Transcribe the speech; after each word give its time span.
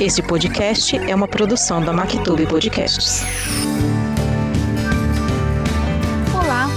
Esse 0.00 0.22
podcast 0.22 0.96
é 0.96 1.14
uma 1.14 1.28
produção 1.28 1.84
da 1.84 1.92
Mactube 1.92 2.46
Podcasts. 2.46 3.22
Olá, 6.34 6.68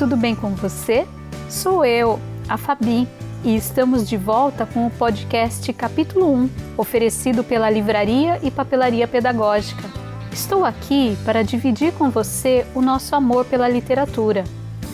tudo 0.00 0.16
bem 0.16 0.34
com 0.34 0.52
você? 0.56 1.06
Sou 1.48 1.84
eu, 1.84 2.18
a 2.48 2.58
Fabi, 2.58 3.06
e 3.44 3.54
estamos 3.54 4.08
de 4.08 4.16
volta 4.16 4.66
com 4.66 4.84
o 4.84 4.90
podcast 4.90 5.72
Capítulo 5.74 6.34
1, 6.34 6.50
oferecido 6.76 7.44
pela 7.44 7.70
Livraria 7.70 8.40
e 8.42 8.50
Papelaria 8.50 9.06
Pedagógica. 9.06 9.88
Estou 10.32 10.64
aqui 10.64 11.16
para 11.24 11.44
dividir 11.44 11.92
com 11.92 12.10
você 12.10 12.66
o 12.74 12.82
nosso 12.82 13.14
amor 13.14 13.44
pela 13.44 13.68
literatura. 13.68 14.42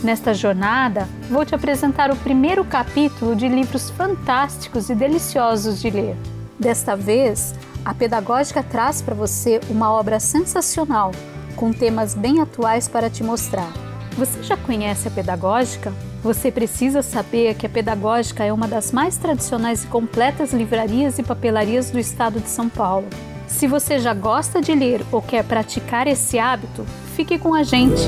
Nesta 0.05 0.35
jornada, 0.35 1.09
vou 1.31 1.43
te 1.43 1.55
apresentar 1.55 2.11
o 2.11 2.17
primeiro 2.17 2.67
capítulo 2.67 3.35
de 3.35 3.49
livros 3.49 3.89
fantásticos 3.89 4.91
e 4.91 4.95
deliciosos 4.95 5.81
de 5.81 5.89
ler. 5.89 6.17
Desta 6.63 6.95
vez, 6.95 7.57
a 7.85 7.93
Pedagógica 7.93 8.63
traz 8.63 9.03
para 9.03 9.17
você 9.17 9.61
uma 9.69 9.93
obra 9.93 10.21
sensacional, 10.21 11.11
com 11.57 11.73
temas 11.73 12.15
bem 12.15 12.41
atuais 12.41 12.87
para 12.87 13.11
te 13.11 13.25
mostrar. 13.25 13.69
Você 14.17 14.45
já 14.45 14.57
conhece 14.57 15.09
a 15.09 15.11
Pedagógica? 15.11 15.93
Você 16.23 16.53
precisa 16.53 17.03
saber 17.03 17.57
que 17.57 17.67
a 17.67 17.69
Pedagógica 17.69 18.45
é 18.45 18.53
uma 18.53 18.69
das 18.69 18.93
mais 18.93 19.17
tradicionais 19.17 19.83
e 19.83 19.89
completas 19.89 20.53
livrarias 20.53 21.19
e 21.19 21.25
papelarias 21.25 21.91
do 21.91 21.99
estado 21.99 22.39
de 22.39 22.49
São 22.49 22.69
Paulo. 22.69 23.09
Se 23.49 23.67
você 23.67 23.99
já 23.99 24.15
gosta 24.15 24.61
de 24.61 24.73
ler 24.73 25.05
ou 25.11 25.21
quer 25.21 25.43
praticar 25.43 26.07
esse 26.07 26.39
hábito, 26.39 26.87
fique 27.17 27.41
com 27.41 27.55
a 27.55 27.65
gente. 27.65 28.03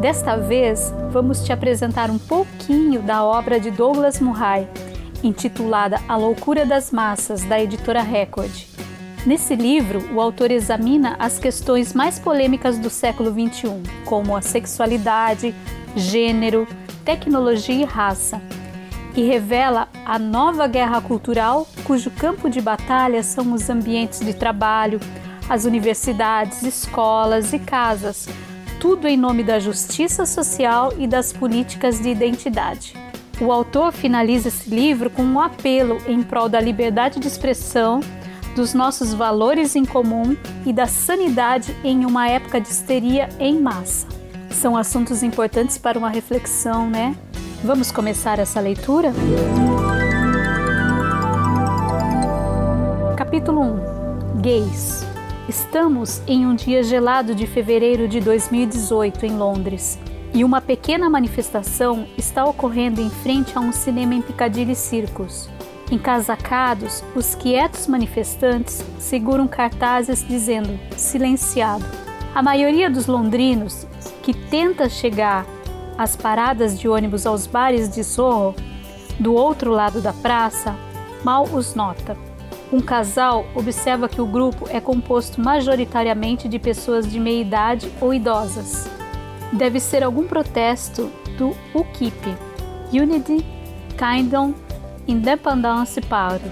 Desta 0.00 0.36
vez, 0.36 0.94
vamos 1.10 1.44
te 1.44 1.52
apresentar 1.52 2.08
um 2.08 2.18
pouquinho 2.18 3.02
da 3.02 3.24
obra 3.24 3.58
de 3.58 3.68
Douglas 3.68 4.20
Murray, 4.20 4.68
intitulada 5.24 6.00
A 6.08 6.16
Loucura 6.16 6.64
das 6.64 6.92
Massas, 6.92 7.42
da 7.42 7.60
editora 7.60 8.00
Record. 8.00 8.52
Nesse 9.26 9.56
livro, 9.56 10.14
o 10.14 10.20
autor 10.20 10.52
examina 10.52 11.16
as 11.18 11.40
questões 11.40 11.94
mais 11.94 12.16
polêmicas 12.16 12.78
do 12.78 12.88
século 12.88 13.32
XXI, 13.32 13.82
como 14.04 14.36
a 14.36 14.40
sexualidade, 14.40 15.52
gênero, 15.96 16.68
tecnologia 17.04 17.82
e 17.82 17.84
raça, 17.84 18.40
e 19.16 19.22
revela 19.26 19.88
a 20.06 20.16
nova 20.16 20.68
guerra 20.68 21.00
cultural 21.00 21.66
cujo 21.82 22.08
campo 22.12 22.48
de 22.48 22.60
batalha 22.60 23.24
são 23.24 23.52
os 23.52 23.68
ambientes 23.68 24.20
de 24.20 24.32
trabalho, 24.32 25.00
as 25.48 25.64
universidades, 25.64 26.62
escolas 26.62 27.52
e 27.52 27.58
casas, 27.58 28.28
tudo 28.80 29.08
em 29.08 29.16
nome 29.16 29.42
da 29.42 29.58
justiça 29.58 30.24
social 30.24 30.92
e 30.98 31.06
das 31.06 31.32
políticas 31.32 32.00
de 32.00 32.08
identidade. 32.08 32.94
O 33.40 33.52
autor 33.52 33.92
finaliza 33.92 34.48
esse 34.48 34.70
livro 34.70 35.10
com 35.10 35.22
um 35.22 35.40
apelo 35.40 35.98
em 36.06 36.22
prol 36.22 36.48
da 36.48 36.60
liberdade 36.60 37.20
de 37.20 37.26
expressão, 37.26 38.00
dos 38.54 38.74
nossos 38.74 39.14
valores 39.14 39.76
em 39.76 39.84
comum 39.84 40.36
e 40.66 40.72
da 40.72 40.86
sanidade 40.86 41.76
em 41.84 42.04
uma 42.04 42.28
época 42.28 42.60
de 42.60 42.68
histeria 42.68 43.28
em 43.38 43.60
massa. 43.60 44.06
São 44.50 44.76
assuntos 44.76 45.22
importantes 45.22 45.78
para 45.78 45.98
uma 45.98 46.08
reflexão, 46.08 46.88
né? 46.88 47.14
Vamos 47.62 47.92
começar 47.92 48.38
essa 48.38 48.60
leitura? 48.60 49.12
Capítulo 53.16 53.60
1 53.60 54.40
Gays 54.40 55.07
Estamos 55.48 56.20
em 56.26 56.46
um 56.46 56.54
dia 56.54 56.82
gelado 56.82 57.34
de 57.34 57.46
fevereiro 57.46 58.06
de 58.06 58.20
2018 58.20 59.24
em 59.24 59.38
Londres 59.38 59.98
e 60.34 60.44
uma 60.44 60.60
pequena 60.60 61.08
manifestação 61.08 62.06
está 62.18 62.44
ocorrendo 62.44 63.00
em 63.00 63.08
frente 63.08 63.56
a 63.56 63.60
um 63.62 63.72
cinema 63.72 64.14
em 64.14 64.20
Piccadilly 64.20 64.74
Circus. 64.74 65.48
Encasacados, 65.90 67.02
os 67.16 67.34
quietos 67.34 67.86
manifestantes 67.86 68.84
seguram 68.98 69.48
cartazes 69.48 70.22
dizendo 70.22 70.78
silenciado. 70.98 71.86
A 72.34 72.42
maioria 72.42 72.90
dos 72.90 73.06
londrinos 73.06 73.86
que 74.22 74.34
tenta 74.34 74.86
chegar 74.86 75.46
às 75.96 76.14
paradas 76.14 76.78
de 76.78 76.86
ônibus 76.90 77.24
aos 77.24 77.46
bares 77.46 77.88
de 77.88 78.04
Soho, 78.04 78.54
do 79.18 79.32
outro 79.32 79.70
lado 79.70 80.02
da 80.02 80.12
praça, 80.12 80.76
mal 81.24 81.44
os 81.44 81.74
nota. 81.74 82.27
Um 82.70 82.80
casal 82.80 83.46
observa 83.54 84.08
que 84.08 84.20
o 84.20 84.26
grupo 84.26 84.66
é 84.68 84.80
composto 84.80 85.40
majoritariamente 85.40 86.48
de 86.48 86.58
pessoas 86.58 87.10
de 87.10 87.18
meia 87.18 87.40
idade 87.40 87.90
ou 88.00 88.12
idosas. 88.12 88.86
Deve 89.52 89.80
ser 89.80 90.04
algum 90.04 90.26
protesto 90.26 91.10
do 91.38 91.56
UKIP, 91.74 92.34
Unity 92.92 93.44
Kingdom 93.96 94.52
Independence 95.06 95.98
Party, 96.02 96.50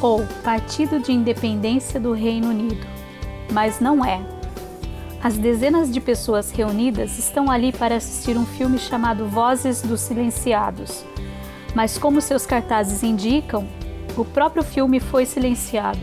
ou 0.00 0.24
Partido 0.44 1.00
de 1.00 1.12
Independência 1.12 1.98
do 1.98 2.12
Reino 2.12 2.50
Unido, 2.50 2.86
mas 3.50 3.80
não 3.80 4.04
é. 4.04 4.20
As 5.20 5.36
dezenas 5.36 5.90
de 5.90 6.00
pessoas 6.00 6.52
reunidas 6.52 7.18
estão 7.18 7.50
ali 7.50 7.72
para 7.72 7.96
assistir 7.96 8.36
um 8.36 8.46
filme 8.46 8.78
chamado 8.78 9.26
Vozes 9.26 9.82
dos 9.82 10.00
Silenciados, 10.00 11.04
mas 11.74 11.98
como 11.98 12.20
seus 12.20 12.46
cartazes 12.46 13.02
indicam, 13.02 13.66
o 14.16 14.24
próprio 14.24 14.62
filme 14.62 14.98
foi 14.98 15.26
silenciado. 15.26 16.00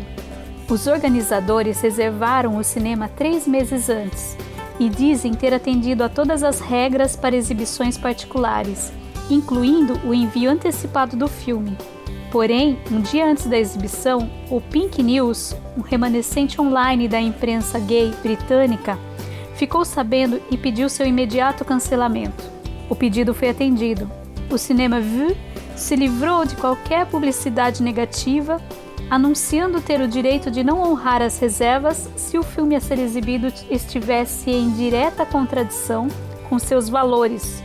Os 0.70 0.88
organizadores 0.88 1.82
reservaram 1.82 2.58
o 2.58 2.64
cinema 2.64 3.10
três 3.10 3.48
meses 3.48 3.90
antes 3.90 4.38
e 4.80 4.90
dizem 4.90 5.34
ter 5.34 5.54
atendido 5.54 6.04
a 6.04 6.10
todas 6.10 6.44
as 6.44 6.60
regras 6.60 7.16
para 7.16 7.36
exibições 7.36 7.98
particulares, 7.98 8.92
incluindo 9.30 10.00
o 10.06 10.14
envio 10.14 10.50
antecipado 10.50 11.16
do 11.16 11.28
filme. 11.28 11.78
Porém, 12.32 12.80
um 12.92 13.00
dia 13.02 13.30
antes 13.30 13.46
da 13.46 13.58
exibição, 13.58 14.30
o 14.50 14.60
Pink 14.60 15.04
News, 15.04 15.56
um 15.78 15.82
remanescente 15.82 16.60
online 16.60 17.08
da 17.08 17.22
imprensa 17.22 17.78
gay 17.78 18.12
britânica, 18.24 18.98
ficou 19.56 19.86
sabendo 19.86 20.42
e 20.50 20.58
pediu 20.58 20.90
seu 20.90 21.06
imediato 21.06 21.64
cancelamento. 21.64 22.44
O 22.90 22.96
pedido 22.96 23.34
foi 23.34 23.50
atendido. 23.50 24.10
O 24.50 24.58
cinema 24.58 25.00
Vue 25.00 25.38
se 25.76 25.96
livrou 25.96 26.46
de 26.46 26.56
qualquer 26.56 27.06
publicidade 27.06 27.82
negativa 27.82 28.62
anunciando 29.10 29.82
ter 29.82 30.02
o 30.02 30.08
direito 30.08 30.50
de 30.50 30.64
não 30.64 30.82
honrar 30.82 31.22
as 31.22 31.38
reservas 31.38 32.10
se 32.16 32.38
o 32.38 32.44
filme 32.44 32.76
a 32.76 32.80
ser 32.80 32.98
exibido 33.00 33.52
estivesse 33.70 34.50
em 34.50 34.72
direta 34.72 35.26
contradição 35.26 36.08
com 36.50 36.58
seus 36.58 36.90
valores. 36.90 37.64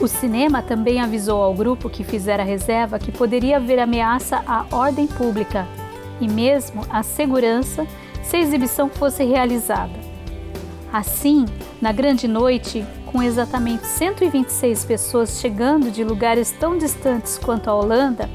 O 0.00 0.06
cinema 0.06 0.62
também 0.62 1.00
avisou 1.00 1.42
ao 1.42 1.54
grupo 1.54 1.88
que 1.88 2.04
fizera 2.04 2.42
a 2.42 2.46
reserva 2.46 2.98
que 2.98 3.10
poderia 3.10 3.56
haver 3.56 3.78
ameaça 3.78 4.42
à 4.46 4.66
ordem 4.70 5.06
pública 5.06 5.66
e 6.20 6.28
mesmo 6.28 6.84
à 6.90 7.02
segurança 7.02 7.86
se 8.22 8.36
a 8.36 8.40
exibição 8.40 8.88
fosse 8.88 9.24
realizada. 9.24 9.98
Assim, 10.92 11.46
na 11.80 11.92
grande 11.92 12.28
noite, 12.28 12.84
com 13.16 13.22
exatamente 13.22 13.86
126 13.86 14.84
pessoas 14.84 15.40
chegando 15.40 15.90
de 15.90 16.04
lugares 16.04 16.50
tão 16.50 16.76
distantes 16.76 17.38
quanto 17.38 17.70
a 17.70 17.74
Holanda, 17.74 18.28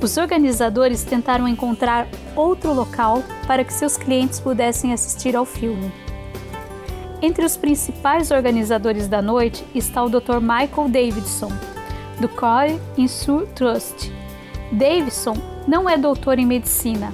os 0.00 0.16
organizadores 0.16 1.04
tentaram 1.04 1.46
encontrar 1.46 2.08
outro 2.34 2.72
local 2.72 3.22
para 3.46 3.62
que 3.62 3.74
seus 3.74 3.98
clientes 3.98 4.40
pudessem 4.40 4.94
assistir 4.94 5.36
ao 5.36 5.44
filme. 5.44 5.92
Entre 7.20 7.44
os 7.44 7.58
principais 7.58 8.30
organizadores 8.30 9.06
da 9.06 9.20
noite 9.20 9.62
está 9.74 10.02
o 10.02 10.08
Dr. 10.08 10.40
Michael 10.40 10.88
Davidson, 10.88 11.52
do 12.18 12.26
Core 12.26 12.80
Insure 12.96 13.46
Trust. 13.48 14.10
Davidson 14.72 15.36
não 15.68 15.90
é 15.90 15.98
doutor 15.98 16.38
em 16.38 16.46
medicina, 16.46 17.12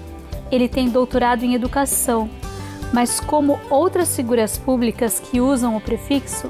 ele 0.52 0.68
tem 0.68 0.88
doutorado 0.88 1.42
em 1.42 1.54
educação, 1.54 2.30
mas 2.92 3.18
como 3.18 3.58
outras 3.68 4.14
figuras 4.14 4.56
públicas 4.56 5.18
que 5.18 5.40
usam 5.40 5.76
o 5.76 5.80
prefixo, 5.80 6.48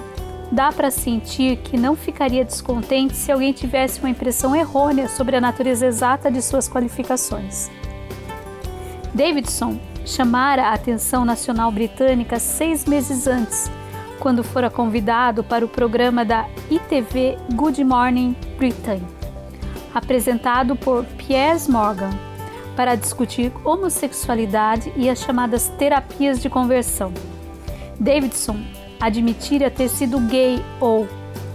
dá 0.52 0.70
para 0.70 0.90
sentir 0.90 1.56
que 1.56 1.78
não 1.78 1.96
ficaria 1.96 2.44
descontente 2.44 3.16
se 3.16 3.32
alguém 3.32 3.54
tivesse 3.54 3.98
uma 4.00 4.10
impressão 4.10 4.54
errônea 4.54 5.08
sobre 5.08 5.34
a 5.34 5.40
natureza 5.40 5.86
exata 5.86 6.30
de 6.30 6.42
suas 6.42 6.68
qualificações. 6.68 7.70
Davidson 9.14 9.80
chamara 10.04 10.64
a 10.64 10.74
atenção 10.74 11.24
nacional 11.24 11.72
britânica 11.72 12.38
seis 12.38 12.84
meses 12.84 13.26
antes, 13.26 13.70
quando 14.20 14.44
fora 14.44 14.68
convidado 14.68 15.42
para 15.42 15.64
o 15.64 15.68
programa 15.68 16.22
da 16.22 16.46
ITV 16.70 17.38
Good 17.54 17.82
Morning 17.82 18.36
Britain, 18.58 19.00
apresentado 19.94 20.76
por 20.76 21.04
Piers 21.16 21.66
Morgan, 21.66 22.10
para 22.76 22.94
discutir 22.94 23.52
homossexualidade 23.64 24.92
e 24.96 25.08
as 25.08 25.18
chamadas 25.18 25.68
terapias 25.78 26.40
de 26.40 26.50
conversão. 26.50 27.12
Davidson 27.98 28.81
admitira 29.02 29.68
ter 29.68 29.88
sido 29.88 30.20
gay 30.20 30.64
ou, 30.80 31.08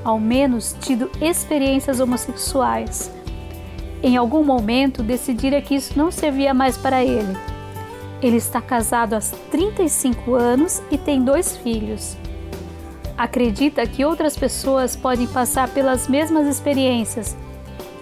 ao 0.04 0.20
menos, 0.20 0.76
tido 0.82 1.10
experiências 1.22 2.02
homossexuais. 2.02 3.10
Em 4.04 4.18
algum 4.18 4.44
momento, 4.44 5.02
decidira 5.02 5.62
que 5.62 5.74
isso 5.74 5.98
não 5.98 6.12
servia 6.12 6.54
mais 6.54 6.78
para 6.78 7.06
ele. 7.06 7.38
Ele 8.22 8.36
está 8.36 8.62
casado 8.62 9.14
há 9.14 9.20
35 9.50 10.36
anos 10.36 10.82
e 10.92 10.98
tem 10.98 11.24
dois 11.24 11.56
filhos. 11.56 12.18
Acredita 13.18 13.88
que 13.88 14.04
outras 14.04 14.36
pessoas 14.36 14.98
podem 14.98 15.26
passar 15.26 15.70
pelas 15.70 16.08
mesmas 16.10 16.48
experiências 16.48 17.36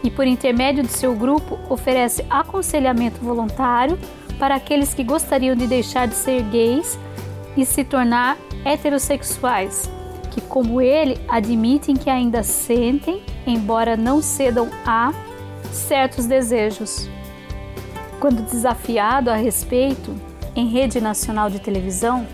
e, 0.03 0.09
por 0.09 0.25
intermédio 0.25 0.83
de 0.83 0.91
seu 0.91 1.13
grupo, 1.13 1.59
oferece 1.69 2.25
aconselhamento 2.31 3.21
voluntário 3.21 3.97
para 4.39 4.55
aqueles 4.55 4.93
que 4.93 5.03
gostariam 5.03 5.55
de 5.55 5.67
deixar 5.67 6.07
de 6.07 6.15
ser 6.15 6.41
gays 6.43 6.97
e 7.55 7.63
se 7.63 7.83
tornar 7.83 8.37
heterossexuais, 8.65 9.89
que, 10.31 10.41
como 10.41 10.81
ele, 10.81 11.17
admitem 11.29 11.95
que 11.95 12.09
ainda 12.09 12.43
sentem, 12.43 13.21
embora 13.47 13.95
não 13.95 14.21
cedam 14.21 14.69
a, 14.85 15.13
certos 15.71 16.25
desejos. 16.25 17.07
Quando 18.19 18.41
desafiado 18.41 19.29
a 19.29 19.35
respeito, 19.35 20.13
em 20.55 20.67
rede 20.67 20.99
nacional 20.99 21.49
de 21.49 21.59
televisão, 21.59 22.25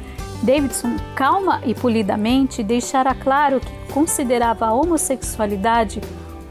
Davidson 0.41 0.95
calma 1.15 1.61
e 1.65 1.75
polidamente 1.75 2.63
deixara 2.63 3.13
claro 3.13 3.59
que 3.59 3.93
considerava 3.93 4.65
a 4.67 4.73
homossexualidade 4.73 6.01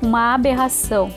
uma 0.03 0.35
aberração 0.35 1.11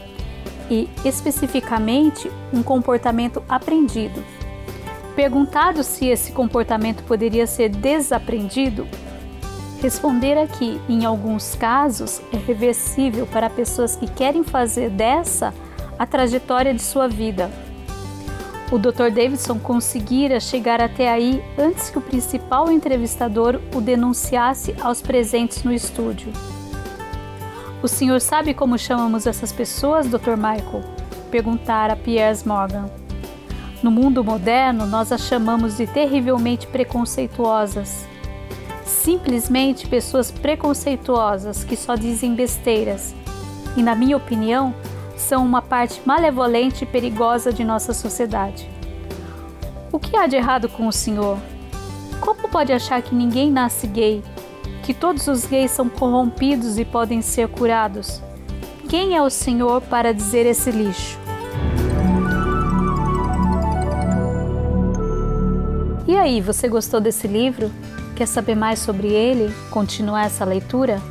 e, 0.69 0.89
especificamente, 1.05 2.31
um 2.51 2.63
comportamento 2.63 3.43
aprendido. 3.47 4.23
Perguntado 5.15 5.83
se 5.83 6.07
esse 6.07 6.31
comportamento 6.31 7.03
poderia 7.03 7.45
ser 7.45 7.69
desaprendido, 7.69 8.87
respondera 9.81 10.47
que, 10.47 10.81
em 10.89 11.05
alguns 11.05 11.55
casos, 11.55 12.21
é 12.31 12.37
reversível 12.37 13.27
para 13.27 13.49
pessoas 13.49 13.95
que 13.95 14.07
querem 14.07 14.43
fazer 14.43 14.89
dessa 14.89 15.53
a 15.99 16.05
trajetória 16.05 16.73
de 16.73 16.81
sua 16.81 17.07
vida. 17.07 17.51
O 18.71 18.79
Dr. 18.79 19.11
Davidson 19.13 19.59
conseguira 19.59 20.39
chegar 20.39 20.81
até 20.81 21.11
aí 21.11 21.43
antes 21.59 21.91
que 21.91 21.97
o 21.99 22.01
principal 22.01 22.71
entrevistador 22.71 23.61
o 23.75 23.79
denunciasse 23.79 24.73
aos 24.81 24.99
presentes 24.99 25.63
no 25.63 25.71
estúdio. 25.71 26.33
O 27.83 27.87
senhor 27.87 28.19
sabe 28.19 28.53
como 28.53 28.77
chamamos 28.77 29.27
essas 29.27 29.51
pessoas, 29.51 30.07
Dr. 30.07 30.37
Michael? 30.37 30.83
Perguntara 31.29 31.95
Piers 31.95 32.43
Morgan. 32.43 33.02
No 33.83 33.91
mundo 33.91 34.23
moderno, 34.23 34.87
nós 34.87 35.11
as 35.11 35.21
chamamos 35.21 35.77
de 35.77 35.85
terrivelmente 35.85 36.65
preconceituosas. 36.65 38.07
Simplesmente 38.85 39.87
pessoas 39.87 40.31
preconceituosas 40.31 41.63
que 41.63 41.75
só 41.75 41.95
dizem 41.95 42.33
besteiras. 42.33 43.13
E, 43.77 43.83
na 43.83 43.93
minha 43.93 44.17
opinião, 44.17 44.73
são 45.15 45.45
uma 45.45 45.61
parte 45.61 46.01
malevolente 46.05 46.85
e 46.85 46.87
perigosa 46.87 47.53
de 47.53 47.63
nossa 47.63 47.93
sociedade. 47.93 48.67
O 49.91 49.99
que 49.99 50.17
há 50.17 50.25
de 50.25 50.37
errado 50.37 50.67
com 50.67 50.87
o 50.87 50.91
senhor? 50.91 51.37
Como 52.19 52.47
pode 52.47 52.73
achar 52.73 53.01
que 53.01 53.13
ninguém 53.13 53.51
nasce 53.51 53.85
gay 53.85 54.23
que 54.83 54.93
todos 54.93 55.27
os 55.27 55.45
gays 55.45 55.71
são 55.71 55.87
corrompidos 55.87 56.77
e 56.77 56.83
podem 56.83 57.21
ser 57.21 57.47
curados. 57.47 58.21
Quem 58.89 59.15
é 59.15 59.21
o 59.21 59.29
Senhor 59.29 59.81
para 59.81 60.13
dizer 60.13 60.45
esse 60.45 60.69
lixo? 60.69 61.22
Aí, 66.23 66.41
você 66.41 66.67
gostou 66.67 66.99
desse 66.99 67.27
livro? 67.27 67.71
Quer 68.15 68.27
saber 68.27 68.55
mais 68.55 68.79
sobre 68.79 69.07
ele? 69.07 69.53
Continuar 69.69 70.25
essa 70.25 70.45
leitura? 70.45 71.01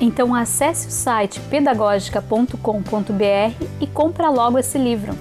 Então 0.00 0.34
acesse 0.34 0.88
o 0.88 0.90
site 0.90 1.40
pedagogica.com.br 1.50 3.64
e 3.80 3.86
compra 3.86 4.28
logo 4.28 4.58
esse 4.58 4.78
livro. 4.78 5.16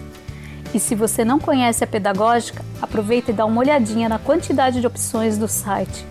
E 0.73 0.79
se 0.79 0.93
você 0.93 1.23
não 1.23 1.39
conhece 1.39 1.83
a 1.83 1.87
Pedagógica, 1.87 2.63
aproveita 2.81 3.31
e 3.31 3.33
dá 3.33 3.45
uma 3.45 3.61
olhadinha 3.61 4.09
na 4.09 4.19
quantidade 4.19 4.81
de 4.81 4.87
opções 4.87 5.37
do 5.37 5.47
site 5.47 6.05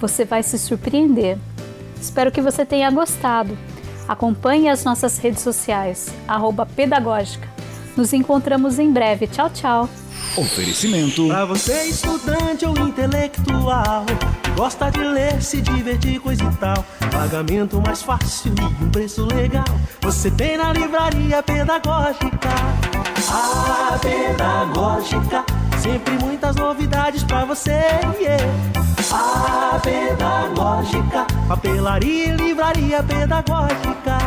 você 0.00 0.24
vai 0.24 0.42
se 0.42 0.58
surpreender. 0.58 1.38
Espero 2.00 2.30
que 2.30 2.40
você 2.40 2.64
tenha 2.64 2.90
gostado. 2.90 3.56
Acompanhe 4.06 4.68
as 4.68 4.84
nossas 4.84 5.18
redes 5.18 5.42
sociais, 5.42 6.08
pedagógica. 6.74 7.48
Nos 7.98 8.12
encontramos 8.12 8.78
em 8.78 8.92
breve. 8.92 9.26
Tchau, 9.26 9.50
tchau. 9.50 9.88
Oferecimento. 10.36 11.26
Pra 11.26 11.44
você, 11.44 11.86
estudante 11.86 12.64
ou 12.64 12.78
intelectual, 12.78 14.06
gosta 14.56 14.88
de 14.88 15.00
ler, 15.00 15.42
se 15.42 15.60
divertir, 15.60 16.20
coisa 16.20 16.44
e 16.44 16.56
tal. 16.58 16.84
Pagamento 17.10 17.82
mais 17.84 18.00
fácil 18.00 18.54
e 18.56 18.84
um 18.84 18.88
preço 18.88 19.26
legal. 19.26 19.64
Você 20.02 20.30
tem 20.30 20.56
na 20.56 20.72
livraria 20.72 21.42
pedagógica. 21.42 22.48
A 23.32 23.98
pedagógica, 23.98 25.44
sempre 25.82 26.14
muitas 26.24 26.54
novidades 26.54 27.24
pra 27.24 27.44
você. 27.46 27.80
Yeah. 28.20 28.44
A 29.10 29.80
pedagógica, 29.80 31.26
papelaria 31.48 32.26
e 32.26 32.30
livraria 32.30 33.02
pedagógica. 33.02 34.18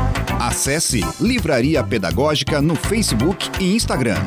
Acesse 0.42 1.02
Livraria 1.20 1.84
Pedagógica 1.84 2.64
no 2.64 2.76
Facebook 2.76 3.48
e 3.60 3.76
Instagram. 3.76 4.18